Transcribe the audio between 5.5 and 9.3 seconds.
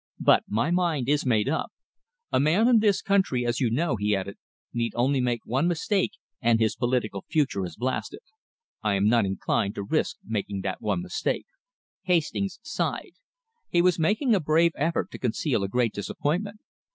mistake and his political future is blasted. I am not